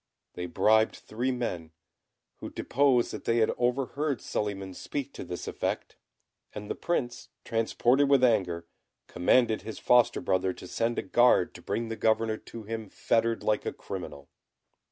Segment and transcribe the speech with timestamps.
[0.33, 1.73] They bribed three men,
[2.37, 5.95] who deposed that they had overheard Suliman speak to this effect;
[6.55, 8.65] and the Prince, transported with anger,
[9.05, 13.43] commanded his foster brother to send a guard to bring the governor to him fettered
[13.43, 14.27] like a criminal.